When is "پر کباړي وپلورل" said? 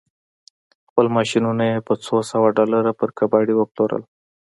2.99-4.01